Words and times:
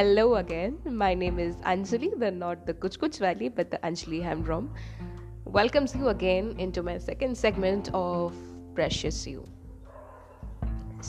Hello 0.00 0.30
again 0.30 0.76
my 0.88 1.14
name 1.14 1.40
is 1.40 1.56
Anjali 1.66 2.08
the 2.10 2.24
not 2.34 2.58
the 2.66 2.74
कुछ 2.82 2.96
कुछ 2.96 3.20
valley 3.22 3.48
but 3.48 3.70
the 3.70 3.78
Anjali 3.84 4.20
Hemrom 4.44 4.68
welcomes 5.56 5.94
you 5.96 6.06
again 6.06 6.48
into 6.70 6.82
my 6.82 6.98
second 6.98 7.34
segment 7.36 7.90
of 7.94 8.34
precious 8.74 9.26
you 9.28 9.44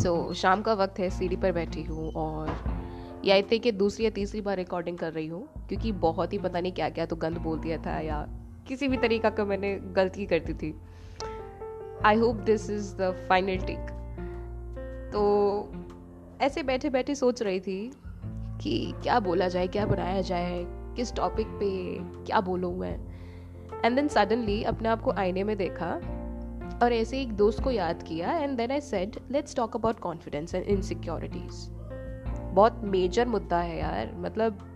so 0.02 0.34
शाम 0.34 0.62
का 0.62 0.74
वक्त 0.74 1.00
है, 1.00 1.10
सीढ़ी 1.10 1.36
पर 1.36 1.52
बैठी 1.52 1.84
हूँ 1.84 2.12
और 2.14 3.22
या 3.26 3.36
इतने 3.36 3.60
कि 3.60 3.72
दूसरी 3.72 4.06
या 4.06 4.10
तीसरी 4.10 4.42
बार 4.42 4.58
रिकॉर्डिंग 4.58 4.98
कर 4.98 5.14
रही 5.14 5.28
हूँ, 5.28 5.48
क्योंकि 5.70 5.92
बहुत 5.92 6.34
ही 6.34 6.38
पता 6.38 6.60
नहीं 6.60 6.72
क्या 6.72 6.90
क्या 6.90 7.06
तो 7.06 7.16
गंद 7.16 7.38
बोल 7.38 7.60
दिया 7.60 7.78
था 7.78 8.00
या 8.00 8.22
किसी 8.68 8.88
भी 8.88 8.98
तरीका 8.98 9.30
का 9.30 9.46
मैंने 9.46 9.76
गलती 9.96 10.26
कर 10.26 10.40
दी 10.40 10.54
थी। 10.54 10.74
I 12.06 12.18
hope 12.18 12.44
this 12.46 12.70
is 12.70 12.94
the 12.96 13.14
final 13.30 13.66
take 13.66 13.90
तो 15.14 15.26
ऐसे 16.42 16.64
बैठे 16.64 16.90
बैठे 16.90 17.16
सोच 17.16 17.42
रही 17.42 17.60
थी 17.60 17.92
कि 18.64 18.94
क्या 19.04 19.20
बोला 19.20 19.48
जाए, 19.48 19.68
क्या 19.68 19.86
बनाया 19.86 20.22
जाए, 20.22 20.64
किस 20.96 21.14
टॉपिक 21.16 21.48
पे, 21.48 21.98
क्या 22.26 22.42
बोलूँ 22.42 22.76
मैं। 22.78 22.96
एंड 23.86 23.96
देन 23.96 24.08
सडनली 24.08 24.64
अपने 24.64 24.90
आप 24.90 25.02
को 25.02 25.12
आईने 25.12 25.44
में 25.44 25.56
देखा 25.58 25.94
और 26.84 26.94
ऐसे 26.94 27.22
एक 27.22 27.34
दोस्त 27.34 27.64
को 27.64 27.72
याद 27.72 28.04
किया 28.04 28.32
and 28.34 28.58
then 28.58 28.72
I 28.72 28.82
said 28.82 29.16
let's 29.32 29.56
talk 29.56 29.76
about 29.76 30.00
confidence 30.00 30.56
and 30.56 30.66
insecurities 30.66 31.68
बहुत 32.54 32.82
मेजर 32.84 33.28
मुद्दा 33.28 33.58
है 33.58 33.80
यार। 33.80 34.12
मतलब 34.16 34.68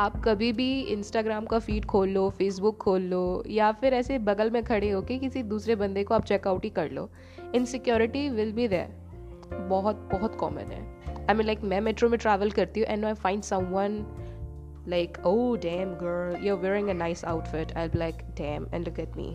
आप 0.00 0.20
कभी 0.24 0.52
भी 0.52 0.80
इंस्टाग्राम 0.82 1.46
का 1.46 1.58
फ़ीड 1.58 1.84
खोल 1.84 2.08
लो 2.08 2.28
फेसबुक 2.30 2.76
खोल 2.76 3.02
लो, 3.02 3.42
या 3.46 3.70
फिर 3.72 3.94
ऐसे 3.94 4.18
बगल 4.18 4.50
में 4.50 4.62
खड़े 4.64 4.90
होके 4.90 5.18
किसी 5.18 5.42
दूसरे 5.42 5.74
बंदे 5.76 6.04
को 6.04 6.14
आप 6.14 6.24
चेकआउट 6.24 6.64
ही 6.64 6.70
कर 6.70 6.90
लो। 6.90 7.08
इनसिक्योरिटी 7.54 8.28
विल 8.28 8.52
बी 8.52 8.68
देयर 8.68 9.66
बहुत 9.68 10.08
बहुत 10.12 10.34
कॉमन 10.34 10.72
है। 10.72 10.97
आई 11.28 11.34
मीन 11.34 11.46
लाइक 11.46 11.62
मैं 11.64 11.80
मेट्रो 11.80 12.08
में 12.08 12.18
ट्रैवल 12.18 12.50
करती 12.50 12.80
हूँ 12.80 12.88
and 12.88 13.04
I 13.04 13.14
find 13.14 13.42
someone 13.42 14.04
like 14.88 15.18
oh 15.22 15.56
damn, 15.56 15.90
girl, 15.96 16.36
you're 16.38 16.56
wearing 16.56 16.86
a 16.88 16.94
nice 16.94 17.22
outfit. 17.22 17.72
I'll 17.76 17.90
be 17.90 17.98
like, 17.98 18.22
damn, 18.34 18.68
and 18.72 18.86
look 18.86 18.98
at 18.98 19.16
me. 19.16 19.26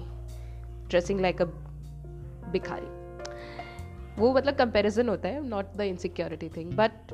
Dressing 0.90 1.22
like 1.22 1.40
a 1.40 1.48
भिखारी 2.52 2.88
वो 4.18 4.34
मतलब 4.34 4.56
कंपैरिजन 4.56 5.10
होता 5.10 5.30
है 5.30 5.48
not 5.48 5.76
the 5.78 5.82
insecurity 5.82 6.50
thing 6.58 6.72
but 6.72 7.14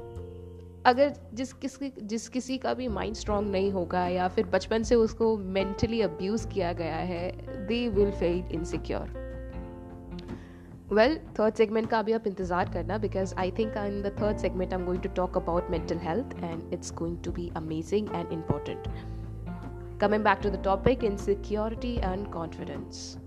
अगर 0.85 1.13
जिस 1.33 1.53
किसी 1.53 1.91
जिस 2.03 2.27
किसी 2.29 2.57
का 2.57 2.73
भी 2.73 2.87
माइंड 2.87 3.15
स्ट्रांग 3.15 3.49
नहीं 3.51 3.71
होगा 3.71 4.07
या 4.07 4.27
फिर 4.27 4.45
बचपन 4.45 4.83
से 4.83 4.95
उसको 4.95 5.35
मेंटली 5.57 6.01
अब्यूज़ 6.01 6.47
किया 6.47 6.73
गया 6.73 6.97
है 7.11 7.31
they 7.67 7.87
will 7.89 8.11
feel 8.11 8.55
insecure 8.55 9.18
well 10.93 11.19
third 11.39 11.53
segment 11.53 11.89
का 11.89 11.99
अभी 11.99 12.13
आप 12.13 12.27
इंतज़ार 12.27 12.69
करना 12.73 12.97
because 12.97 13.35
I 13.35 13.51
think 13.51 13.77
in 13.77 14.01
the 14.01 14.15
third 14.21 14.37
segment 14.37 14.73
I 14.73 14.79
am 14.79 14.85
going 14.85 15.03
to 15.03 15.09
talk 15.09 15.37
about 15.37 15.69
mental 15.69 15.97
health 15.97 16.25
and 16.43 16.73
it's 16.73 16.93
going 16.93 17.23
to 17.23 17.31
be 17.31 17.51
amazing 17.55 18.07
and 18.15 18.31
important 18.31 18.87
back 20.03 20.39
to 20.43 20.49
the 20.49 20.63
topic 20.63 21.03
insecurity 21.17 21.95
and 21.95 22.31
confidence 22.31 23.17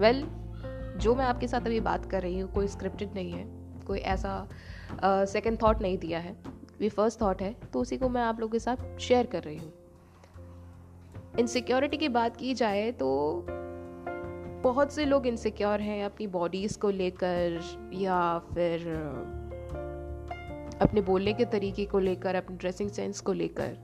well 0.00 0.24
जो 0.98 1.14
मैं 1.14 1.24
आपके 1.24 1.48
साथ 1.48 1.60
अभी 1.60 1.80
बात 1.80 2.10
कर 2.10 2.22
रही 2.22 2.38
हूँ 2.38 2.52
कोई 2.52 2.68
स्क्रिप्टेड 2.68 3.14
नहीं 3.14 3.32
है 3.32 3.44
कोई 3.86 3.98
ऐसा 3.98 4.48
सेकेंड 5.04 5.58
uh, 5.58 5.64
थाट 5.64 5.82
नहीं 5.82 5.98
दिया 5.98 6.18
है 6.18 6.36
ये 6.80 6.88
फ़र्स्ट 6.88 7.22
थाट 7.22 7.42
है 7.42 7.56
तो 7.72 7.80
उसी 7.80 7.96
को 7.96 8.08
मैं 8.08 8.22
आप 8.22 8.40
लोगों 8.40 8.52
के 8.52 8.58
साथ 8.58 8.98
शेयर 8.98 9.26
कर 9.26 9.42
रही 9.42 9.56
हूँ। 9.56 9.72
इनसिक्योरिटी 11.38 11.96
की 11.96 12.08
बात 12.08 12.36
की 12.36 12.54
जाए 12.54 12.92
तो 12.92 13.46
बहुत 14.64 14.92
से 14.92 15.04
लोग 15.04 15.26
इनसिक्योर 15.26 15.80
हैं 15.80 16.04
अपनी 16.04 16.26
बॉडीज़ 16.26 16.78
को 16.78 16.90
लेकर 16.90 17.60
या 17.92 18.38
फिर, 18.38 18.88
अपने 20.82 21.00
बोलने 21.00 21.32
के 21.32 21.44
तरीके 21.44 21.84
को 21.84 21.98
लेकर, 21.98 22.34
अपने 22.34 22.56
ड्रेसिंग 22.56 22.90
सेंस 22.90 23.20
को 23.20 23.32
लेकर 23.32 23.76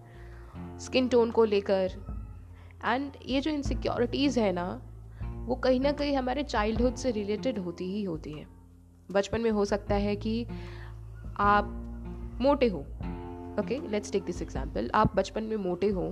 स्किन 0.80 1.08
टोन 1.08 1.30
को 1.30 1.44
लेकर। 1.44 1.90
एंड 2.84 3.12
ये 3.26 3.40
जो 3.40 3.50
इनसिक्योरिटीज़ 3.50 4.40
है 4.40 4.52
ना, 4.52 4.82
वो 5.24 5.54
कहीं 5.54 5.80
ना 5.80 5.92
कहीं 5.92 6.16
हमारे 6.16 6.42
चाइल्डहुड 6.42 6.94
से 6.94 7.10
रिलेटेड 7.10 7.58
होती 7.58 7.84
ही 7.84 8.02
होती 8.02 8.32
है। 8.32 8.46
बचपन 9.10 9.40
में 9.40 9.50
हो 9.50 9.64
सकता 9.64 9.94
है 9.94 10.16
कि 10.16 10.46
आप 11.36 11.64
मोटे 12.40 12.69
हो। 12.69 12.80
Okay 13.60 13.88
let's 13.88 14.12
take 14.12 14.24
this 14.24 14.42
example 14.42 14.90
आप 14.94 15.16
बचपन 15.16 15.42
में 15.42 15.56
मोटे 15.56 15.88
हो। 15.88 16.10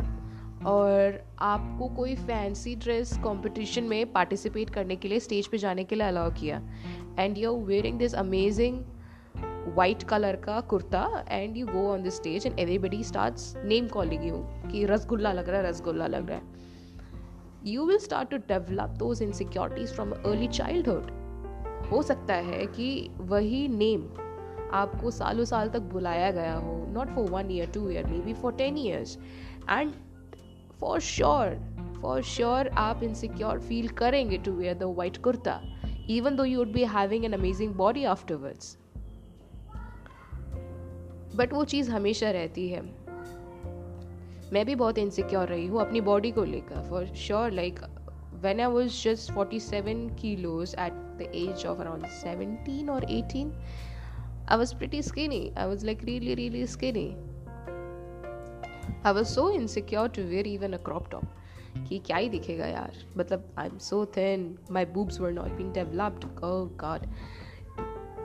और 0.66 1.20
आपको 1.38 1.88
कोई 1.88 2.14
फैंसी 2.16 2.74
ड्रेस 2.76 3.12
कंपटीशन 3.24 3.84
में 3.84 4.12
पार्टिसिपेट 4.12 4.70
करने 4.70 4.96
के 4.96 5.08
लिए 5.08 5.20
स्टेज 5.20 5.46
पे 5.46 5.58
जाने 5.58 5.84
के 5.84 5.96
लिए 5.96 6.06
अलाउ 6.06 6.30
किया। 6.30 6.62
And 7.18 7.38
you 7.38 7.54
are 7.54 7.64
wearing 7.64 7.98
this 7.98 8.14
amazing 8.14 8.80
white 9.76 10.02
colour 10.02 10.36
का 10.36 10.60
kurta 10.60 11.24
and 11.28 11.56
you 11.56 11.66
go 11.66 11.86
on 11.92 12.02
the 12.02 12.08
stage 12.10 12.46
and 12.46 12.58
everybody 12.58 13.02
starts 13.04 13.54
name 13.64 13.88
calling 13.88 14.24
you 14.26 14.36
कि 14.70 14.84
रसगुल्ला 14.84 15.32
लग 15.32 15.48
रहा 15.48 15.60
है, 15.60 15.68
रसगुल्ला 15.68 16.06
लग 16.06 16.28
रहा 16.28 16.38
है। 16.38 16.66
You 17.66 17.86
will 17.86 17.98
start 17.98 18.30
to 18.30 18.36
develop 18.36 18.90
those 18.98 19.22
insecurities 19.22 19.92
from 19.94 20.12
early 20.12 20.48
childhood 20.48 21.10
हो 21.90 22.02
सकता 22.02 22.34
है 22.34 22.66
कि 22.66 23.08
वही 23.18 23.66
नेम 23.68 24.08
आपको 24.72 25.10
सालों 25.10 25.44
साल 25.44 25.68
तक 25.68 25.80
बुलाया 25.92 26.30
गया 26.30 26.54
हो 26.54 26.74
not 26.92 27.14
for 27.14 27.30
one 27.30 27.50
year 27.50 27.70
two 27.70 27.88
year 27.90 28.06
maybe 28.18 28.32
for 28.32 28.52
ten 28.52 28.78
years 28.78 29.18
and 29.70 29.92
for 30.80 31.00
sure 31.00 31.56
for 32.02 32.22
sure 32.22 32.68
आप 32.78 33.02
इनसिक्योर 33.02 33.60
फील 33.60 33.88
करेंगे 33.98 34.38
to 34.38 34.52
wear 34.52 34.78
the 34.78 34.94
white 34.98 35.16
kurta 35.22 35.60
even 36.10 36.36
though 36.36 36.44
you 36.44 36.58
would 36.58 36.72
be 36.72 36.84
having 36.94 37.24
an 37.24 37.32
amazing 37.32 37.74
body 37.74 38.04
afterwards 38.14 38.76
but 41.36 41.52
वो 41.52 41.64
चीज़ 41.64 41.90
हमेशा 41.90 42.30
रहती 42.30 42.68
है 42.68 42.82
मैं 44.52 44.64
भी 44.66 44.74
बहुत 44.74 44.98
इनसिक्योर 44.98 45.48
रही 45.48 45.66
हूँ 45.66 45.80
अपनी 45.80 46.00
बॉडी 46.00 46.30
को 46.32 46.44
लेकर 46.44 46.88
for 46.90 47.06
sure 47.16 47.50
like 47.52 47.80
when 48.40 48.60
I 48.60 48.68
was 48.68 48.96
just 48.96 49.32
47 49.32 50.14
kilos 50.16 50.74
at 50.74 50.92
the 51.18 51.28
age 51.36 51.64
of 51.64 51.80
around 51.80 52.06
17 52.08 52.88
or 52.88 53.00
18, 53.08 53.52
I 54.46 54.56
was 54.56 54.72
pretty 54.72 55.02
skinny. 55.02 55.52
I 55.56 55.66
was 55.66 55.84
like 55.84 56.02
really, 56.02 56.34
really 56.36 56.64
skinny. 56.66 57.16
I 59.06 59.12
was 59.12 59.26
so 59.26 59.50
insecure 59.50 60.08
to 60.08 60.22
wear 60.22 60.46
even 60.46 60.72
a 60.72 60.76
crop 60.76 61.10
top 61.10 61.24
कि 61.88 61.98
क्या 61.98 62.16
ही 62.16 62.28
दिखेगा 62.28 62.66
यार? 62.66 62.92
मतलब 63.16 63.54
I 63.58 63.66
am 63.66 63.78
so 63.78 64.06
thin 64.06 64.58
my 64.70 64.84
boobs 64.84 65.20
were 65.20 65.32
not 65.32 65.48
been 65.48 65.72
developed 65.72 66.24
god 66.76 67.06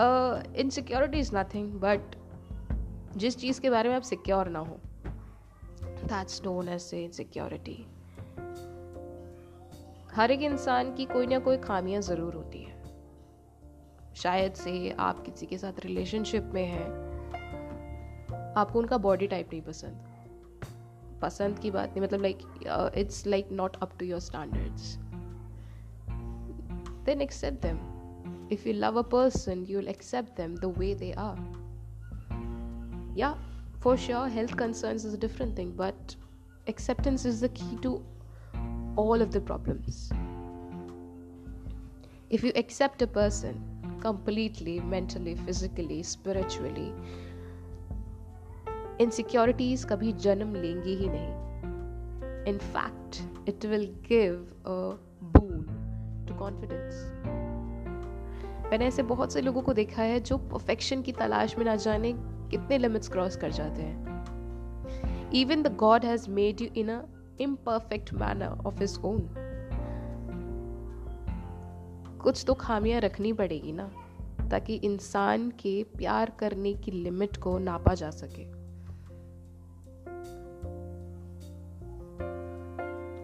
insecurity 0.01 1.19
is 1.19 1.35
nothing 1.37 1.73
but 1.81 2.17
जिस 3.17 3.37
चीज़ 3.39 3.61
के 3.61 3.71
बारे 3.71 3.89
में 3.89 3.97
आप 3.97 4.03
सिक्योर 4.03 4.49
ना 4.49 4.59
हो 4.59 4.81
दैट्स 5.85 6.43
नोन 6.45 6.69
एज 6.69 6.91
इनसिक्योरिटी 6.95 7.85
हर 10.15 10.31
एक 10.31 10.43
इंसान 10.43 10.95
की 10.95 11.05
कोई 11.05 11.27
ना 11.27 11.39
कोई 11.39 11.57
खामियाँ 11.59 12.01
ज़रूर 12.03 12.35
होती 12.35 12.63
है। 12.63 12.77
शायद 14.17 14.53
से 14.55 14.91
आप 15.01 15.25
किसी 15.25 15.47
के 15.47 15.59
साथ 15.59 15.81
रिलेशनशिप 15.85 16.51
में 16.55 16.65
हैं, 16.65 16.87
आपको 18.57 18.79
उनका 18.79 18.99
बॉडी 18.99 19.27
टाइप 19.27 19.49
नहीं 19.53 19.63
पसंद। 19.63 21.19
पसंद 21.23 21.59
की 21.59 21.71
बात 21.71 21.89
नहीं 21.89 22.03
मतलब 22.03 22.23
like 22.23 22.39
it's 22.99 23.27
like 23.27 23.49
not 23.53 23.77
up 23.77 23.99
to 23.99 24.07
your 24.07 24.21
standards 24.21 24.97
then 27.05 27.21
accept 27.23 27.63
them 27.63 27.79
If 28.51 28.65
you 28.65 28.73
love 28.73 28.97
a 28.97 29.05
person, 29.05 29.67
you'll 29.67 29.89
accept 29.89 30.37
them 30.37 30.57
the 30.57 30.69
way 30.69 30.95
they 30.95 31.13
are. 31.15 31.39
Yeah, 33.15 33.35
for 33.81 33.97
sure, 33.97 34.29
health 34.29 34.57
concerns 34.57 35.05
is 35.05 35.15
a 35.15 35.19
different 35.19 35.55
thing, 35.55 35.73
but 35.77 36.15
acceptance 36.67 37.25
is 37.25 37.41
the 37.41 37.51
key 37.51 37.77
to 37.83 38.03
all 38.97 39.21
of 39.21 39.33
the 39.33 39.41
problems. 39.41 40.11
If 42.31 42.43
you 42.43 42.53
accept 42.57 43.03
a 43.03 43.07
person 43.07 43.63
completely, 44.01 44.81
mentally, 44.81 45.35
physically, 45.35 46.03
spiritually, 46.03 46.93
insecurities 48.99 49.85
kabhi 49.85 50.13
janam 50.27 50.55
lengi 50.65 50.99
hi 51.03 51.11
nahi. 51.17 52.47
In 52.47 52.59
fact, 52.59 53.23
it 53.47 53.65
will 53.65 53.87
give 54.03 54.53
a 54.65 54.97
boon 55.39 55.69
to 56.27 56.35
confidence. 56.35 57.38
मैंने 58.71 58.87
ऐसे 58.87 59.03
बहुत 59.03 59.33
से 59.33 59.41
लोगों 59.41 59.63
को 59.63 59.73
देखा 59.73 60.03
है 60.03 60.21
जो 60.21 60.39
perfection 60.39 61.03
की 61.03 61.13
तलाश 61.13 61.59
में 61.59 61.65
ना 61.65 61.77
जाने 61.77 62.13
कितने 62.51 62.79
लिमिट्स 62.79 63.09
क्रॉस 63.09 63.37
कर 63.37 63.51
जाते 63.51 63.83
हैं। 63.83 65.31
Even 65.35 65.63
the 65.63 65.75
god 65.77 66.05
has 66.05 66.31
made 66.31 66.61
you 66.61 66.69
in 66.77 66.89
a 66.89 67.03
imperfect 67.41 68.13
manner 68.15 68.67
of 68.67 68.81
his 68.81 68.99
own 69.05 69.29
कुछ 72.23 72.45
तो 72.47 72.55
खामियाँ 72.55 73.01
रखनी 73.01 73.33
पड़ेगी 73.33 73.73
ना, 73.73 73.91
ताकि 74.51 74.75
इंसान 74.75 75.51
के 75.51 75.83
प्यार 75.97 76.31
करने 76.31 76.75
की 76.75 76.91
लिमिट 76.91 77.37
को 77.37 77.59
नापा 77.59 77.95
जा 77.95 78.11
सके। 78.11 78.45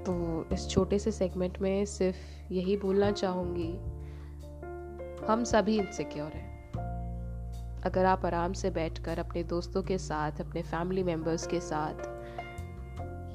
तो 0.05 0.15
इस 0.53 0.69
छोटे 0.69 0.99
से 0.99 1.11
सेगमेंट 1.11 1.59
में 1.61 1.85
सिर्फ़ 1.85 2.53
यही 2.53 2.77
बोलना 2.77 3.11
चाहूँगी 3.13 3.73
हम 5.29 5.45
सभी 5.45 5.79
इनसिक्योर 5.79 6.33
हैं। 6.33 6.73
अगर 7.83 8.05
आप 8.05 8.27
आराम 8.27 8.53
से 8.53 8.71
बैठकर 8.71 9.19
अपने 9.19 9.43
दोस्तों 9.43 9.83
के 9.83 9.99
साथ, 9.99 10.41
अपने 10.41 10.63
फैमिली 10.63 11.03
मेंबर्स 11.03 11.47
के 11.47 11.61
साथ, 11.61 11.95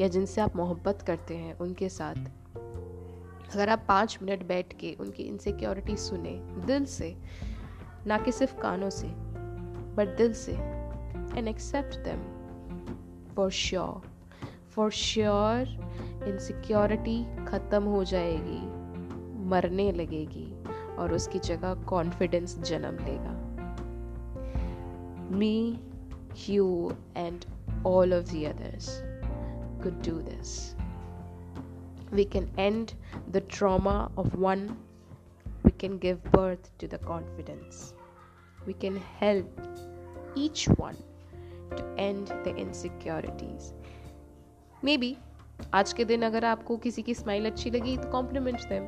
या 0.01 0.07
जिनसे 0.07 0.41
आप 0.41 0.56
मोहब्बत 0.56 1.01
करते 1.01 1.38
हैं, 1.38 1.57
उनके 1.57 1.89
साथ, 1.89 2.15
अगर 3.56 3.69
आप 3.69 3.86
पाँच 3.88 4.19
मिनट 4.21 4.47
बैठ 4.47 4.74
के 4.74 4.95
उनकी 5.00 5.24
इनसिक्योरिटी 5.24 5.97
सुने, 5.97 6.39
दिल 6.65 6.86
से, 6.86 7.18
ना 8.07 8.18
कि 8.18 8.31
सिर्फ़ 8.31 8.57
कानों 8.57 8.89
से 8.89 9.07
बट 9.95 10.18
दिल 10.18 10.33
से 10.33 10.51
and 11.38 11.47
accept 11.47 11.95
them 11.95 12.21
for 13.35 13.51
sure 13.51 14.01
for 14.69 14.92
sure 14.92 15.62
insecurity 16.27 17.45
ख़त्म 17.45 17.83
हो 17.83 18.03
जाएगी, 18.03 18.62
मरने 19.45 19.92
लगेगी। 19.92 20.58
और 21.00 21.13
उसकी 21.13 21.40
जगह 21.40 21.74
कॉन्फिडेंस 21.90 22.57
जन्म 22.69 22.98
लेगा 23.06 23.36
me 25.38 25.80
you 26.50 26.92
and 27.18 27.46
all 27.88 28.13
of 28.13 28.31
the 28.31 28.44
others 28.46 28.90
could 29.81 30.01
do 30.01 30.22
this. 30.22 30.75
We 32.12 32.25
can 32.25 32.50
end 32.57 32.94
the 33.31 33.42
trauma 33.42 34.12
of 34.18 34.36
one, 34.36 34.78
we 35.63 35.72
can 35.72 35.98
give 35.98 36.24
birth 36.31 36.78
to 36.80 36.88
the 36.88 36.98
confidence. 37.00 37.94
We 38.68 38.74
can 38.74 39.02
help 39.19 39.62
each 40.36 40.68
one 40.68 40.98
to 41.75 41.84
end 41.98 42.28
the 42.44 42.56
insecurities. 42.56 43.74
Maybe 44.84 45.16
आज 45.74 45.92
के 45.94 46.04
दिन 46.06 46.22
अगर 46.24 46.45
आपको 46.45 46.78
किसी 46.84 47.02
की 47.02 47.13
smile 47.13 47.45
अच्छी 47.45 47.69
लगी 47.69 47.95
तो 47.98 48.10
कॉम्प्लीमेंट 48.12 48.62
देम 48.68 48.84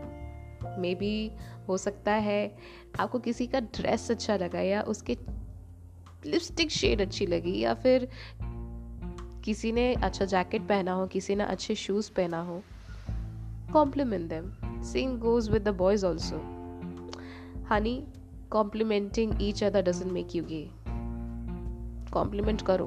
मे 0.66 0.96
बी 0.96 1.32
हो 1.68 1.78
सकता 1.78 2.14
है 2.14 2.56
आपको 3.00 3.20
किसी 3.20 3.48
का 3.48 3.60
ड्रेस 3.60 4.12
अच्छा 4.12 4.38
लगा 4.38 4.60
या 4.60 4.82
उसके 4.82 5.18
लिपस्टिक 6.26 6.72
शेड 6.72 7.02
अच्छी 7.02 7.26
लगी 7.26 7.60
या 7.60 7.74
फिर 7.74 8.08
किसी 9.46 9.72
ने 9.72 9.94
अच्छा 9.94 10.26
जैकेट 10.26 10.62
पहना 10.62 10.94
हो, 10.94 11.08
किसी 11.08 11.36
ने 11.36 11.44
अच्छे 11.44 11.76
शूज़ 11.76 12.12
पहना 12.12 12.42
हो 12.42 12.62
compliment 13.74 14.30
them 14.30 14.82
same 14.84 15.18
goes 15.18 15.50
with 15.50 15.64
the 15.64 15.70
boys 15.70 16.06
also 16.06 16.38
honey 17.70 18.08
complimenting 18.52 19.34
each 19.42 19.64
other 19.64 19.82
doesn't 19.82 20.12
make 20.12 20.36
you 20.36 20.44
gay 20.44 20.70
compliment 22.12 22.62
करो। 22.62 22.86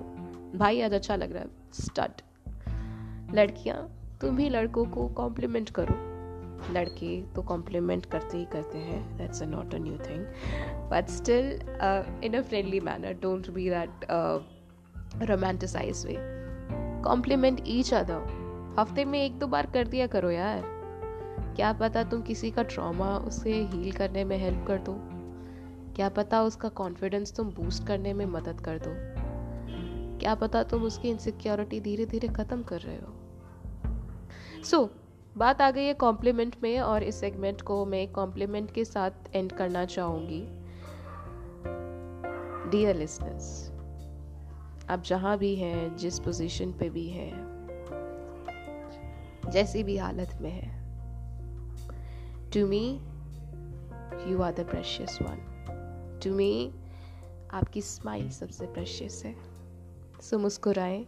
भाई, 0.54 0.80
आज 0.80 0.92
अच्छा 0.92 1.16
लग 1.16 1.32
रहा 1.32 1.42
है। 1.42 1.48
स्टड 1.72 2.10
लड़कियाँ, 3.34 3.92
तुम 4.20 4.36
भी 4.36 4.48
लड़कों 4.48 4.84
को 4.84 5.08
कॉम्प्लीमेंट 5.08 5.70
करो। 5.70 6.13
लड़के 6.70 7.20
तो 7.34 7.42
कॉम्प्लीमेंट 7.42 8.06
करते 8.06 8.38
ही 8.38 8.44
करते 8.44 8.78
हैं 8.78 9.16
that's 9.16 9.42
a 9.42 9.46
not 9.46 9.74
a 9.74 9.78
new 9.78 9.96
thing 9.98 10.24
but 10.90 11.08
still 11.08 11.50
in 12.24 12.34
a 12.34 12.42
friendly 12.42 12.80
manner 12.80 13.12
don't 13.22 13.50
be 13.50 13.68
that 13.70 14.06
romanticize 15.30 16.04
way 16.06 16.16
compliment 17.04 17.60
each 17.66 17.94
other 17.94 18.74
हफ़्ते 18.78 19.04
में 19.04 19.20
एक 19.22 19.38
दो 19.38 19.46
बार 19.46 19.66
कर 19.66 19.88
दिया 19.88 20.06
करो 20.06 20.30
यार। 20.30 20.62
क्या 21.56 21.72
पता 21.72 22.02
तुम 22.04 22.22
किसी 22.22 22.50
का 22.50 22.62
ट्रॉमा 22.62 23.16
उसे 23.18 23.52
हील 23.64 23.92
करने 23.92 24.24
में 24.24 24.36
हेल्प 24.38 24.64
कर 24.66 24.78
दो। 24.78 24.94
क्या 25.96 26.08
पता 26.08 26.42
उसका 26.42 26.68
कॉन्फिडेंस 26.68 27.36
तुम 27.36 27.50
बूस्ट 27.50 27.86
करने 27.86 28.12
में 28.12 28.24
मदद 28.26 28.60
कर 28.60 28.78
दो। 28.78 28.90
क्या 30.18 30.34
पता 30.34 30.62
तुम 30.62 30.82
उसकी 30.82 31.08
इनसिक्योरिटी 31.10 31.80
धीरे 31.80 32.06
धीरे 32.06 32.28
ख़त्म 32.28 32.62
कर 32.62 32.80
रहे 32.80 32.96
हो। 32.96 33.12
सो 34.64 34.76
so, 34.76 34.88
बात 35.36 35.60
आ 35.62 35.70
गई 35.70 35.84
है 35.84 35.94
कॉम्प्लीमेंट 35.94 36.56
में 36.62 36.78
और 36.80 37.02
इस 37.02 37.20
सेगमेंट 37.20 37.62
को 37.62 37.84
मैं 37.86 38.06
कॉम्प्लीमेंट 38.12 38.70
के 38.70 38.84
साथ 38.84 39.10
एंड 39.34 39.52
करना 39.52 39.84
चाहूँगी। 39.84 40.40
डियर 42.70 42.96
लिसनर्स 42.96 43.70
आप 44.90 45.02
जहाँ 45.02 45.36
भी 45.38 45.54
हैं, 45.56 45.96
जिस 45.96 46.18
पोजीशन 46.18 46.72
पे 46.72 46.88
भी 46.90 47.06
हैं, 47.08 47.32
जैसी 49.50 49.82
भी 49.82 49.96
हालत 49.96 50.36
में 50.40 50.50
है 50.50 50.70
to 52.52 52.66
me 52.66 52.84
you 54.30 54.42
are 54.42 54.52
the 54.52 54.66
precious 54.70 55.18
one 55.22 56.20
to 56.24 56.34
me 56.34 56.70
आपकी 57.52 57.80
स्माइल 57.82 58.30
सबसे 58.30 58.66
प्रेशियस 58.66 59.22
है। 59.24 59.34
सो 60.22 60.38
मुस्कुराएँ। 60.38 61.00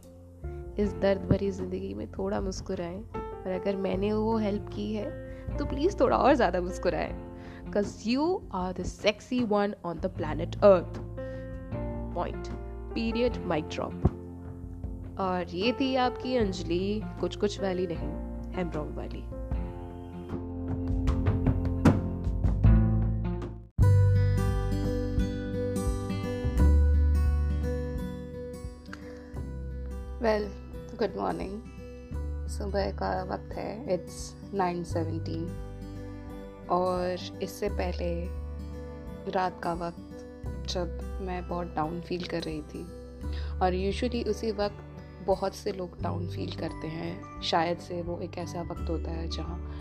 इस 0.78 0.92
दर्द 0.92 1.20
भरी 1.30 1.50
ज़िंदगी 1.50 1.94
में 1.94 2.10
थोड़ा 2.12 2.40
मुस्कुराएँ। 2.40 3.04
और 3.46 3.52
अगर 3.52 3.76
मैंने 3.76 4.12
वो 4.12 4.36
हेल्प 4.38 4.68
की 4.68 4.92
है 4.92 5.56
तो 5.58 5.64
प्लीज़ 5.64 5.96
थोड़ा 6.00 6.16
और 6.16 6.34
ज़्यादा 6.34 6.60
मुस्कुराए। 6.60 7.12
Because 7.64 8.08
you 8.08 8.24
are 8.54 8.72
the 8.72 8.84
sexy 8.84 9.42
one 9.44 9.74
on 9.84 9.98
the 9.98 10.06
planet 10.16 10.56
earth 10.64 10.98
point 12.14 12.48
period 12.94 13.36
mic 13.46 13.68
drop 13.74 15.18
और 15.20 15.54
ये 15.54 15.72
थी 15.80 15.94
आपकी 15.96 16.36
अंजलि 16.36 17.00
कुछ 17.20 17.36
कुछ 17.36 17.60
वाली 17.60 17.86
नहीं 17.86 18.10
हेमब्रॉम 18.56 18.94
वाली। 18.96 19.22
वेल 30.22 30.48
गुड 30.98 31.16
मॉर्निंग 31.16 31.75
सुबह 32.48 32.92
का 32.92 33.22
वक्त 33.22 33.52
है 33.52 33.94
इट्स 33.94 34.36
नाइन 34.54 34.84
सेवेंटीन 34.84 35.62
और 36.70 37.38
इससे 37.42 37.68
पहले 37.68 38.26
रात 39.30 39.60
का 39.62 39.72
वक्त 39.72 40.12
जब 40.68 41.18
मैं 41.22 41.48
बहुत 41.48 41.74
डाउन 41.74 42.00
फील 42.00 42.22
कर 42.22 42.42
रही 42.42 42.62
थी। 42.62 42.84
और 43.58 43.74
यूजुअली 43.74 44.22
उसी 44.22 44.52
वक्त 44.52 44.76
बहुत 45.26 45.54
से 45.54 45.72
लोग 45.72 46.02
डाउन 46.02 46.28
फील 46.28 46.56
करते 46.56 46.86
हैं। 46.86 47.42
शायद 47.42 47.78
से 47.78 48.02
वो 48.02 48.18
एक 48.18 48.38
ऐसा 48.38 48.62
वक्त 48.62 48.90
होता 48.90 49.10
है 49.10 49.28
जहाँ 49.28 49.74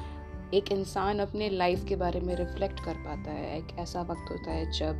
एक 0.53 0.71
इंसान 0.71 1.19
अपने 1.19 1.49
लाइफ 1.49 1.85
के 1.85 1.95
बारे 1.95 2.19
में 2.19 2.35
रिफ्लेक्ट 2.35 2.85
कर 2.85 2.93
पाता 2.93 3.31
है। 3.31 3.57
एक 3.57 3.67
ऐसा 3.79 4.01
वक्त 4.01 4.31
होता 4.31 4.51
है 4.51 4.71
जब 4.71 4.93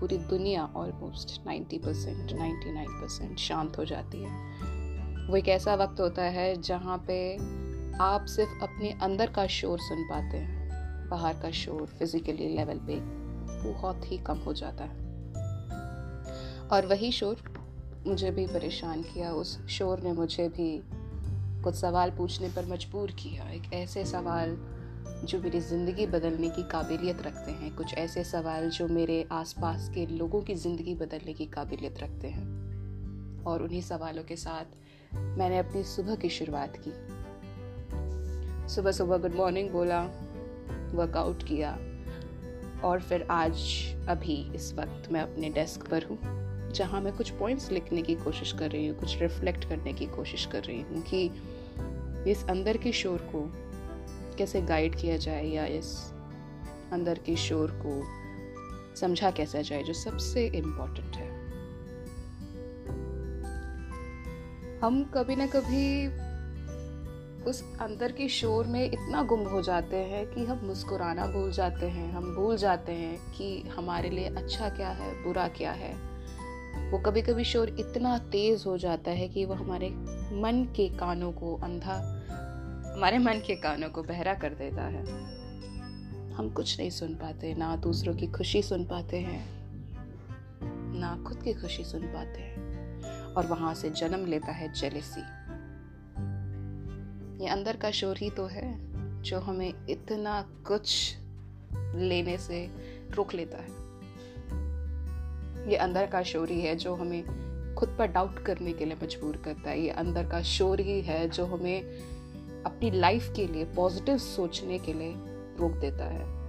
पूरी 0.00 0.18
दुनिया 0.18 0.72
ऑलमोस्ट 0.76 1.46
90 1.46 1.78
परसेंट 1.78 2.32
नाइन्टी 2.32 3.36
शांत 3.36 3.78
हो 3.78 3.84
जाती 3.84 4.22
है। 4.22 4.60
वो 5.30 5.36
एक 5.36 5.48
ऐसा 5.48 5.74
वक्त 5.74 6.00
होता 6.00 6.22
है 6.22 6.62
जहाँ 6.62 6.96
पे 7.06 7.34
आप 8.00 8.24
सिर्फ़ 8.24 8.62
अपने 8.62 8.90
अंदर 9.02 9.30
का 9.30 9.46
शोर 9.46 9.78
सुन 9.78 10.02
पाते 10.04 10.36
हैं। 10.36 11.08
बाहर 11.08 11.34
का 11.34 11.50
शोर 11.50 11.86
फिजिकली 11.98 12.48
लेवल 12.48 12.78
पे 12.78 12.96
बहुत 13.70 14.10
ही 14.12 14.18
कम 14.18 14.38
हो 14.38 14.52
जाता 14.52 14.84
है। 14.84 14.98
और 16.68 16.86
वही 16.86 17.12
शोर 17.12 17.42
मुझे 18.06 18.30
भी 18.30 18.46
परेशान 18.46 19.02
किया। 19.02 19.32
उस 19.32 19.66
शोर 19.66 20.00
ने 20.00 20.12
मुझे 20.12 20.48
भी 20.48 20.82
कुछ 21.62 21.74
सवाल 21.74 22.10
पूछने 22.10 22.48
पर 22.48 22.66
मजबूर 22.66 23.10
किया। 23.10 23.48
एक 23.50 23.72
ऐसे 23.72 24.04
सवाल 24.04 24.56
जो 25.24 25.40
मेरी 25.40 25.60
ज़िंदगी 25.60 26.06
बदलने 26.06 26.50
की 26.50 26.62
काबिलियत 26.62 27.22
रखते 27.22 27.50
हैं। 27.50 27.74
कुछ 27.76 27.94
ऐसे 27.94 28.24
सवाल 28.24 28.70
जो 28.70 28.88
मेरे 28.88 29.28
आसपास 29.32 29.90
के 29.94 30.06
लोगों 30.06 30.42
की 30.42 30.54
ज़िंदगी 30.54 30.94
बदलने 30.94 31.32
की 31.32 31.46
काबिलियत 31.46 32.00
रखते 32.00 32.28
हैं। 32.28 33.44
और 33.46 33.62
उन्हीं 33.62 33.82
सवालों 33.82 34.24
के 34.24 34.36
साथ 34.36 34.64
मैंने 35.12 35.58
अपनी 35.58 35.82
सुबह 35.84 36.14
की 36.14 36.28
शुरुआत 36.28 36.76
की। 36.76 36.92
सुबह 38.68 38.92
सुबह 38.92 39.16
गुड 39.16 39.34
मॉर्निंग 39.34 39.70
बोला 39.70 40.02
वर्कआउट 40.94 41.42
किया 41.42 41.70
और 42.84 43.00
फिर 43.00 43.26
आज, 43.30 43.56
अभी 44.08 44.54
इस 44.54 44.72
वक्त 44.74 45.10
मैं 45.12 45.20
अपने 45.20 45.50
डेस्क 45.50 45.88
पर 45.88 46.04
हूँ, 46.04 46.18
जहाँ 46.72 47.00
मैं 47.00 47.12
कुछ 47.12 47.30
पॉइंट्स 47.30 47.70
लिखने 47.70 48.02
की 48.02 48.14
कोशिश 48.14 48.52
कर 48.52 48.70
रही 48.70 48.86
हूँ, 48.86 48.98
कुछ 48.98 49.20
रिफ्लेक्ट 49.20 49.68
करने 49.68 49.92
की 49.92 50.06
कोशिश 50.06 50.46
कर 50.46 50.62
रही 50.62 50.80
हूँ 50.80 51.02
कि 51.02 51.24
इस 52.30 52.44
अंदर 52.50 52.76
के 52.76 52.92
शोर 52.92 53.18
को 53.18 53.50
कैसे 54.38 54.62
गाइड 54.62 54.96
किया 54.96 55.16
जाए 55.16 55.46
या 55.46 55.66
इस 55.66 56.12
अंदर 56.92 57.18
के 57.18 57.36
शोर 57.36 57.70
को 57.86 58.02
समझा 58.96 59.30
कैसा 59.30 59.62
जाए, 59.62 59.82
जो 59.82 59.92
सबसे 59.92 60.46
इम्पोर्टेंट 60.46 61.16
है। 61.16 61.39
हम 64.82 65.04
कभी 65.04 65.36
ना 65.36 65.46
कभी 65.46 66.06
उस 67.44 67.78
अंदर 67.80 68.12
के 68.12 68.28
शोर 68.28 68.66
में 68.66 68.84
इतना 68.84 69.22
गुम 69.22 69.40
हो 69.40 69.62
जाते 69.62 69.96
हैं 69.96 70.26
कि 70.26 70.44
हम 70.44 70.60
मुस्कुराना 70.64 71.26
भूल 71.26 71.52
जाते 71.52 71.86
हैं। 71.86 72.12
हम 72.12 72.34
भूल 72.34 72.56
जाते 72.56 72.92
हैं 72.92 73.32
कि 73.32 73.62
हमारे 73.62 74.10
लिए 74.10 74.24
अच्छा 74.24 74.68
क्या 74.68 74.88
है, 74.88 75.24
बुरा 75.24 75.48
क्या 75.48 75.72
है। 75.72 75.92
वो 76.90 76.98
कभी 76.98 77.22
कभी 77.22 77.44
शोर 77.44 77.68
इतना 77.68 78.18
तेज 78.18 78.64
हो 78.66 78.78
जाता 78.78 79.10
है 79.10 79.28
कि 79.28 79.44
वो 79.44 79.54
हमारे 79.54 79.90
मन 80.40 80.66
के 80.76 80.88
कानों 80.88 81.32
को 81.32 81.56
अंधा, 81.56 81.96
हमारे 82.96 83.18
मन 83.18 83.42
के 83.46 83.54
कानों 83.54 83.88
को 83.88 84.02
बहरा 84.02 84.34
कर 84.34 84.50
देता 84.50 84.82
है। 84.82 85.06
हम 86.32 86.50
कुछ 86.50 86.78
नहीं 86.80 86.90
सुन 86.90 87.14
पाते, 87.14 87.54
ना 87.54 87.76
दूसरों 87.76 88.14
की 88.14 88.26
खुशी 88.26 88.62
सुन 88.62 88.84
पाते 88.84 89.18
हैं, 89.18 89.46
ना 91.00 91.24
खुद 91.26 91.42
की 91.42 91.52
खुशी 91.52 91.84
सुन 91.84 92.02
पाते 92.02 92.40
हैं। 92.40 92.69
और 93.36 93.46
वहाँ 93.46 93.74
से 93.74 93.90
जन्म 93.90 94.26
लेता 94.26 94.52
है 94.52 94.72
जेलेसी 94.72 95.20
ये 97.44 97.48
अंदर 97.48 97.76
का 97.76 97.90
शोर 97.90 98.18
ही 98.18 98.30
तो 98.30 98.46
है, 98.46 98.90
जो 99.22 99.38
हमें 99.38 99.86
इतना 99.90 100.42
कुछ 100.66 101.16
लेने 101.94 102.38
से 102.38 102.70
रोक 103.10 103.34
लेता 103.34 103.58
है। 103.58 103.78
ये 105.70 105.76
अंदर 105.76 106.06
का 106.06 106.22
शोर 106.22 106.48
ही 106.48 106.60
है, 106.60 106.76
जो 106.76 106.94
हमें 106.94 107.22
खुद 107.74 107.96
पर 107.98 108.06
डाउट 108.06 108.38
करने 108.38 108.72
के 108.72 108.84
लिए 108.84 108.96
मजबूर 109.02 109.36
करता 109.36 109.70
है। 109.70 109.80
ये 109.80 109.90
अंदर 109.90 110.28
का 110.28 110.42
शोर 110.42 110.80
ही 110.80 111.00
है, 111.00 111.28
जो 111.28 111.46
हमें 111.46 111.82
अपनी 112.62 112.90
लाइफ 112.90 113.32
के 113.36 113.46
लिए 113.46 113.64
पॉजिटिव 113.64 114.18
सोचने 114.18 114.78
के 114.78 114.92
लिए 114.92 115.14
रोक 115.60 115.72
देता 115.72 116.04
है। 116.04 116.40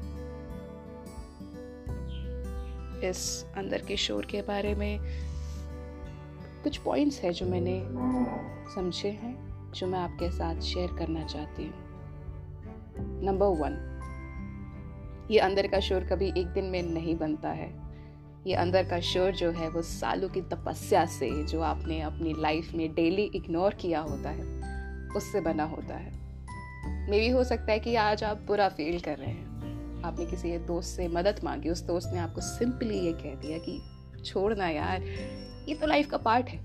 इस 3.09 3.45
अंदर 3.57 3.81
के 3.81 3.97
शोर 3.97 4.25
के 4.25 4.41
बारे 4.41 4.75
में 4.75 4.99
कुछ 6.63 6.77
पॉइंट्स 6.77 7.21
है 7.21 7.33
जो 7.33 7.45
मैंने 7.45 7.83
समझे 8.75 9.09
हैं, 9.09 9.51
जो 9.71 9.87
मैं 9.87 9.99
आपके 9.99 10.31
साथ 10.31 10.61
शेयर 10.61 10.89
करना 10.99 11.23
चाहती 11.23 11.63
हूँ। 11.63 11.73
नंबर 13.23 13.45
वन 13.45 13.87
ये 15.31 15.39
अंदर 15.39 15.67
का 15.67 15.79
शोर 15.79 16.03
कभी 16.03 16.33
एक 16.37 16.47
दिन 16.47 16.65
में 16.65 16.83
नहीं 16.83 17.17
बनता 17.17 17.49
है। 17.49 17.81
ये 18.47 18.53
अंदर 18.53 18.83
का 18.83 18.99
शोर 18.99 19.31
जो 19.31 19.51
है, 19.51 19.69
वो 19.69 19.81
सालों 19.81 20.29
की 20.29 20.41
तपस्या 20.41 21.05
से 21.05 21.43
जो 21.43 21.61
आपने 21.61 22.01
अपनी 22.01 22.33
लाइफ 22.37 22.73
में 22.73 22.93
डेली 22.93 23.31
इग्नोर 23.35 23.73
किया 23.73 23.99
होता 23.99 24.29
है, 24.29 24.61
उससे 25.15 25.41
बना 25.41 25.63
होता 25.63 25.95
है। 25.95 26.11
मे 27.09 27.19
भी 27.19 27.29
हो 27.29 27.43
सकता 27.43 27.71
है 27.71 27.79
कि 27.79 27.95
आज 27.95 28.23
आप 28.23 28.37
बुरा 28.37 28.69
फील 28.69 28.99
कर 28.99 29.17
रहे 29.17 29.29
हैं। 29.29 29.51
आपने 30.03 30.25
किसी 30.25 30.57
दोस्त 30.57 30.89
से 30.89 31.07
मदद 31.07 31.39
मांगी, 31.43 31.69
उस 31.69 31.81
दोस्त 31.81 32.09
ने 32.13 32.19
आपको 32.19 32.41
सिंपली 32.41 32.99
ये 32.99 33.13
कह 33.13 33.35
दिया 33.35 33.57
कि, 33.57 33.81
छोड़ना 34.25 34.69
यार 34.69 35.01
ये 35.67 35.75
तो 35.75 35.87
लाइफ 35.87 36.09
का 36.09 36.17
पार्ट 36.17 36.49
है। 36.49 36.59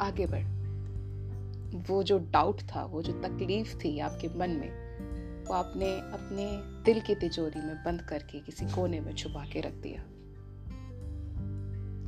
आगे 0.00 0.26
बढ़। 0.26 0.44
वो 1.88 2.02
जो 2.02 2.18
डाउट 2.18 2.60
था, 2.60 2.84
वो 2.84 3.02
जो 3.02 3.12
तकलीफ़ 3.12 3.76
थी 3.76 3.98
आपके 3.98 4.28
मन 4.28 4.50
में, 4.50 5.44
वो 5.44 5.54
आपने 5.54 5.90
अपने 5.92 6.46
दिल 6.84 7.00
की 7.00 7.14
तिजोरी 7.14 7.60
में 7.60 7.76
बंद 7.76 8.02
करके 8.02 8.40
किसी 8.40 8.66
कोने 8.66 9.00
में 9.00 9.14
छुपा 9.14 9.44
के 9.44 9.60
रख 9.60 9.72
दिया। 9.72 10.02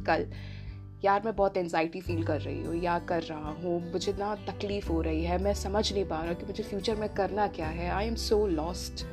कल, 0.05 0.27
यार 1.05 1.23
मैं 1.25 1.37
बहुत 1.37 1.57
एनजाइटी 1.57 2.01
फील 2.01 2.25
कर 2.25 2.41
रही 2.41 2.63
हूँ, 2.65 2.75
या 2.75 2.99
कर 2.99 3.23
रहा 3.23 3.51
हूँ, 3.51 3.93
मुझे 3.93 4.13
ना 4.13 4.35
तकलीफ़ 4.35 4.89
हो 4.89 5.01
रही 5.03 5.25
है, 5.25 5.43
मैं 5.43 5.55
समझ 5.55 5.93
नहीं 5.93 6.05
पा 6.05 6.23
रहा 6.25 6.33
कि 6.33 6.47
मुझे 6.47 6.63
फ्यूचर 6.63 6.97
में 6.97 7.09
करना 7.15 7.49
क्या 7.49 7.69
है। 7.69 7.91
आई 7.91 8.07
एम 8.07 8.15
सो 8.15 8.47
लॉस्ट 8.47 9.07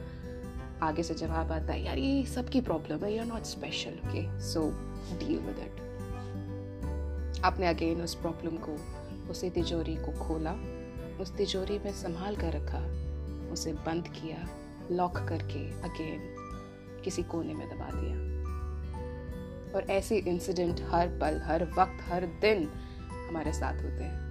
आगे 0.81 1.03
से 1.03 1.13
जवाब 1.13 1.51
आता 1.51 1.73
है, 1.73 1.83
यार, 1.85 1.97
ये 1.97 2.25
सबकी 2.25 2.61
प्रॉब्लम 2.61 3.05
है 3.05 3.13
you 3.13 3.21
are 3.21 3.27
not 3.27 3.43
special 3.43 3.89
okay 3.89 4.41
so 4.41 4.69
deal 5.19 5.39
with 5.39 5.59
it 5.59 5.82
आपने 7.43 7.67
अगेन 7.67 8.01
उस 8.01 8.15
प्रॉब्लम 8.15 8.57
को, 8.57 8.77
उसी 9.31 9.49
तिजोरी 9.49 9.95
को 9.95 10.11
खोला, 10.11 10.53
उस 11.21 11.35
तिजोरी 11.37 11.79
में 11.79 11.91
संभाल 11.91 12.35
कर 12.35 12.53
रखा, 12.53 12.79
उसे 13.51 13.73
बंद 13.73 14.07
किया 14.07 14.49
लॉक 14.91 15.17
करके 15.17 15.71
अगेन 15.71 16.35
किसी 17.03 17.23
कोने 17.23 17.53
में 17.53 17.69
दबा 17.69 17.89
दिया। 17.93 18.33
और 19.75 19.83
ऐसे 19.89 20.17
इंसिडेंट 20.17 20.81
हर 20.81 21.07
पल, 21.07 21.41
हर 21.45 21.63
वक्त, 21.63 21.97
हर 22.01 22.25
दिन 22.25 22.69
हमारे 23.29 23.53
साथ 23.53 23.73
होते 23.73 24.03
हैं। 24.03 24.23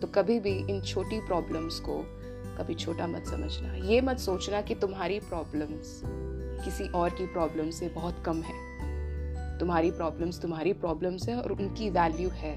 तो 0.00 0.06
कभी 0.06 0.40
भी 0.40 0.58
इन 0.58 0.82
छोटी 0.82 1.20
प्रॉब्लम्स 1.20 1.80
को 1.80 2.02
कभी 2.58 2.74
छोटा 2.74 3.06
मत 3.06 3.26
समझना। 3.26 3.74
ये 3.74 4.00
मत 4.00 4.18
सोचना 4.18 4.62
कि 4.62 4.74
तुम्हारी 4.74 5.20
प्रॉब्लम्स 5.20 6.02
किसी 6.64 6.88
और 6.88 7.10
की 7.10 7.26
प्रॉब्लम 7.26 7.70
से 7.70 7.88
बहुत 7.88 8.22
कम 8.26 8.42
है। 8.42 8.67
तुम्हारी 9.60 9.90
प्रॉब्लम्स 9.90 10.40
तुम्हारी 10.40 10.72
प्रॉब्लम्स 10.72 11.28
है 11.28 11.36
और 11.42 11.52
उनकी 11.52 11.90
वैल्यू 11.90 12.28
है। 12.28 12.56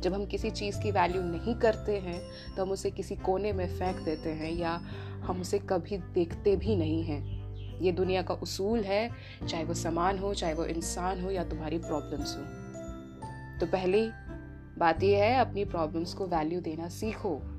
जब 0.00 0.14
हम 0.14 0.26
किसी 0.26 0.50
चीज़ 0.50 0.80
की 0.80 0.90
वैल्यू 0.90 1.22
नहीं 1.22 1.54
करते 1.54 1.98
हैं 1.98 2.20
तो 2.56 2.62
हम 2.62 2.70
उसे 2.70 2.90
किसी 2.90 3.16
कोने 3.16 3.52
में 3.52 3.78
फेंक 3.78 3.96
देते 3.96 4.30
हैं 4.30 4.52
या 4.52 4.80
हम 5.24 5.40
उसे 5.40 5.58
कभी 5.58 5.98
देखते 5.98 6.56
भी 6.56 6.76
नहीं 6.76 7.02
हैं। 7.02 7.42
ये 7.80 7.92
दुनिया 7.92 8.22
का 8.22 8.34
उसूल 8.34 8.80
है, 8.80 9.10
चाहे 9.48 9.64
वो 9.64 9.74
सामान 9.74 10.18
हो, 10.18 10.34
चाहे 10.34 10.54
वो 10.54 10.64
इंसान 10.64 11.22
हो 11.22 11.30
या 11.30 11.44
तुम्हारी 11.44 11.78
प्रॉब्लम्स 11.78 12.36
हो। 12.36 12.42
तो 13.60 13.66
पहली 13.66 14.10
बात 14.78 15.02
यह 15.02 15.24
है, 15.24 15.38
अपनी 15.38 15.64
प्रॉब्लम्स 15.64 16.14
को 16.14 16.26
वैल्यू 16.26 16.60
देना 16.60 16.88
सीखो। 16.88 17.51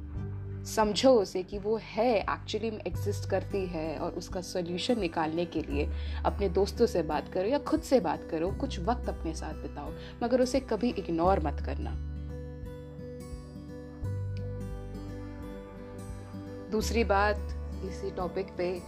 समझो 0.65 1.11
उसे 1.13 1.43
कि 1.43 1.57
वो 1.57 1.79
है 1.83 2.19
एक्चुअली 2.19 2.67
एग्जिस्ट 2.67 3.29
करती 3.29 3.65
है 3.65 3.97
और 3.97 4.11
उसका 4.11 4.41
सोल्यूशन 4.41 4.99
निकालने 4.99 5.45
के 5.45 5.61
लिए 5.61 5.89
अपने 6.25 6.49
दोस्तों 6.49 6.85
से 6.85 7.01
बात 7.03 7.27
करो 7.33 7.49
या 7.49 7.59
खुद 7.59 7.81
से 7.81 7.99
बात 7.99 8.27
करो, 8.31 8.51
कुछ 8.51 8.79
वक्त 8.79 9.09
अपने 9.09 9.33
साथ 9.33 9.53
बिताओ, 9.53 9.91
मगर 10.23 10.41
उसे 10.41 10.59
कभी 10.59 10.89
इग्नोर 10.89 11.39
मत 11.39 11.61
करना। 11.65 11.91
दूसरी 16.71 17.03
बात 17.03 17.37
इसी 17.85 18.11
टॉपिक 18.11 18.47
पे 18.57 18.81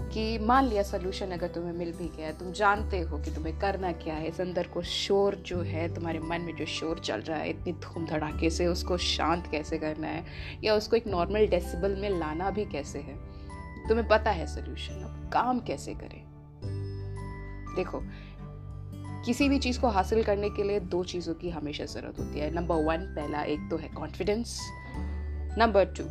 कि 0.00 0.38
मान 0.38 0.64
लिया 0.64 0.82
सोल्यूशन 0.82 1.30
अगर 1.30 1.48
तुम्हें 1.48 1.72
मिल 1.72 1.92
भी 1.92 2.08
गया, 2.16 2.32
तुम 2.32 2.52
जानते 2.52 3.00
हो 3.00 3.18
कि 3.18 3.30
तुम्हें 3.30 3.58
करना 3.58 3.92
क्या 3.92 4.14
है, 4.14 4.28
इस 4.28 4.40
अंदर 4.40 4.66
को 4.66 4.82
शोर 4.82 5.34
जो 5.34 5.60
है, 5.60 5.94
तुम्हारे 5.94 6.18
मन 6.18 6.40
में 6.40 6.56
जो 6.56 6.66
शोर 6.66 6.98
चल 6.98 7.20
रहा 7.20 7.38
है, 7.38 7.50
इतनी 7.50 7.72
धूम 7.72 8.06
धड़ाके 8.06 8.50
से 8.50 8.66
उसको 8.66 8.96
शांत 8.96 9.46
कैसे 9.46 9.78
करना 9.78 10.06
है, 10.06 10.24
या 10.64 10.74
उसको 10.74 10.96
एक 10.96 11.06
नॉर्मल 11.06 11.46
डेसिबल 11.46 11.96
में 11.96 12.10
लाना 12.10 12.50
भी 12.50 12.64
कैसे 12.64 12.98
है, 12.98 13.16
तुम्हें 13.88 14.08
पता 14.08 14.30
है 14.30 14.46
सोल्यूशन 14.46 14.94
अब 14.94 15.30
काम 15.32 15.60
कैसे 15.60 15.94
करें? 15.94 16.24
देखो, 17.76 18.02
किसी 19.24 19.48
भी 19.48 19.58
चीज़ 19.58 19.80
को 19.80 19.88
हासिल 19.88 20.22
करने 20.22 20.50
के 20.50 20.62
लिए 20.62 20.80
दो 20.80 21.04
चीज़ों 21.04 21.34
की 21.34 21.50
हमेशा 21.50 21.84
ज़रूरत 21.84 22.18
होती 22.18 22.38
है। 22.38 22.54
नंबर 22.54 22.74
वन 22.74 22.96
पहला 22.96 23.42
एक 23.42 23.60
तो 23.70 23.76
है 23.76 23.88
confidence 23.88 24.60
number 25.58 25.84
two 25.84 26.04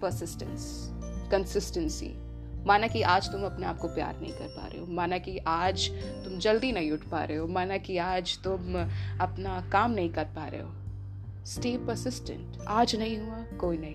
persistence 0.00 0.88
consistency 1.30 2.27
माना 2.68 2.86
कि 2.86 3.02
आज 3.02 3.32
तुम 3.32 3.44
अपने 3.44 3.66
आप 3.66 3.78
को 3.78 3.88
प्यार 3.88 4.20
नहीं 4.20 4.32
कर 4.32 4.48
पा 4.56 4.66
रहे 4.66 4.80
हो। 4.80 4.86
माना 4.86 5.18
कि 5.18 5.38
आज 5.38 5.88
तुम 6.24 6.38
जल्दी 6.38 6.72
नहीं 6.72 6.90
उठ 6.92 7.00
पा 7.00 7.24
रहे 7.24 7.36
हो। 7.36 7.46
माना 7.46 7.76
कि 7.76 7.96
आज 7.98 8.38
तुम 8.44 8.74
अपना 9.20 9.70
काम 9.72 9.90
नहीं 9.90 10.10
कर 10.10 10.24
पा 10.24 10.46
रहे 10.46 10.60
हो। 10.60 11.44
स्टे 11.44 11.76
परसिस्टेंट 11.76 12.58
आज 12.68 12.96
नहीं 12.96 13.18
हुआ, 13.18 13.38
कोई 13.60 13.78
नहीं। 13.78 13.94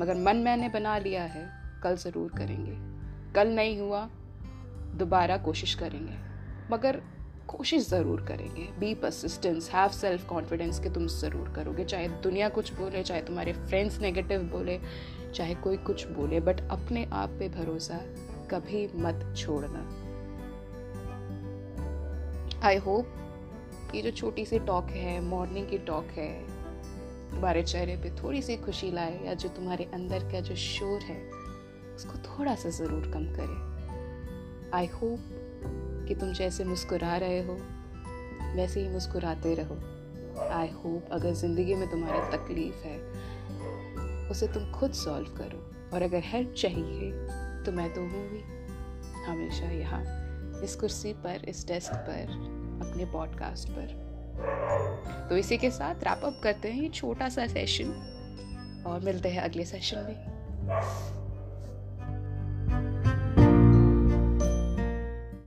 मगर 0.00 0.14
मन 0.14 0.36
मैंने 0.36 0.68
बना 0.68 0.98
लिया 0.98 1.22
है, 1.22 1.50
कल 1.82 1.96
ज़रूर 1.96 2.30
करेंगे। 2.30 2.76
कल 3.32 3.48
नहीं 3.48 3.80
हुआ, 3.80 4.08
दोबारा 4.94 5.36
कोशिश 5.36 5.74
करेंगे। 5.74 6.14
मगर 6.72 7.02
कोशिश 7.50 7.88
ज़रूर 7.88 8.20
करेंगे। 8.22 8.68
Be 8.80 8.94
persistence 8.94 9.70
have 9.70 9.88
self 9.90 10.26
confidence 10.28 10.78
कि 10.80 10.90
तुम 10.90 11.06
ज़रूर 11.06 11.48
करोगे। 11.48 11.84
चाहे 11.84 12.08
दुनिया 12.22 12.48
कुछ 12.48 12.72
बोले, 12.74 13.02
चाहे 13.02 13.22
तुम्हारे 13.22 13.52
फ्रेंड्स 13.52 13.98
नेगेटिव 14.00 14.42
बोले, 14.52 14.78
चाहे 15.34 15.54
कोई 15.54 15.76
कुछ 15.76 16.06
बोले 16.08 16.40
बट 16.40 16.60
अपने 16.70 17.04
आप 17.12 17.30
पे 17.38 17.48
भरोसा 17.48 17.98
कभी 18.50 18.86
मत 18.96 19.34
छोड़ना। 19.36 19.82
आई 22.64 22.76
होप 22.76 23.92
ये 23.94 24.02
जो 24.02 24.10
छोटी 24.10 24.44
सी 24.44 24.58
टॉक 24.58 24.90
है 24.92 25.20
मॉर्निंग 25.20 25.68
की 25.68 25.78
टॉक 25.78 26.06
है, 26.16 26.30
तुम्हारे 27.30 27.62
चेहरे 27.62 27.96
पे 27.96 28.10
थोड़ी 28.22 28.42
सी 28.42 28.56
खुशी 28.56 28.90
लाए 28.90 29.20
या 29.26 29.34
जो 29.34 29.48
तुम्हारे 29.48 29.84
अंदर 29.94 30.30
का 30.32 30.40
जो 30.40 30.56
शोर 30.56 31.00
है, 31.02 31.20
उसको 31.94 32.18
थोड़ा 32.28 32.54
सा 32.54 32.70
ज़रूर 32.70 33.10
कम 33.14 33.26
करे। 33.34 33.58
आई 34.76 34.86
होप 34.94 35.39
कि 36.10 36.14
तुम 36.14 36.32
जैसे 36.32 36.64
मुस्कुरा 36.64 37.16
रहे 37.16 37.40
हो, 37.40 37.52
वैसे 38.54 38.80
ही 38.80 38.88
मुस्कुराते 38.88 39.54
रहो। 39.54 39.74
आई 40.50 40.68
होप 40.68 41.08
अगर 41.12 41.32
ज़िंदगी 41.32 41.74
में 41.74 41.90
तुम्हारी 41.90 42.36
तकलीफ़ 42.36 42.76
है, 42.76 42.96
उसे 44.30 44.46
तुम 44.46 44.70
खुद 44.72 44.92
सॉल्व 44.92 45.28
करो। 45.28 45.58
और 45.94 46.02
अगर 46.02 46.22
हेल्प 46.24 46.52
चाहिए 46.52 47.10
तो 47.64 47.72
मैं 47.72 47.92
तो 47.94 48.00
हूँ 48.00 48.28
भी 48.28 48.42
हमेशा 49.24 49.70
यहाँ, 49.70 50.02
इस 50.64 50.76
कुर्सी 50.76 51.12
पर, 51.12 51.44
इस 51.48 51.66
डेस्क 51.66 51.94
पर, 52.08 52.34
अपने 52.82 53.04
पॉडकास्ट 53.04 53.68
पर। 53.68 55.28
तो 55.30 55.36
इसी 55.36 55.58
के 55.58 55.70
साथ 55.70 55.94
रैप 55.94 56.24
अप 56.24 56.40
करते 56.42 56.68
हैं 56.68 56.82
ये 56.82 56.88
छोटा 56.88 57.28
सा 57.28 57.46
सेशन 57.46 58.84
और 58.86 59.00
मिलते 59.00 59.28
हैं 59.28 59.42
अगले 59.42 59.64
सेशन 59.64 59.98
में। 59.98 61.19